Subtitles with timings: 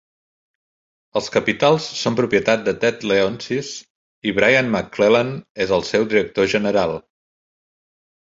[1.19, 3.69] Els capitals són propietat de Ted Leonsis
[4.31, 5.29] i Brian McClellan
[5.65, 6.97] és el seu director general.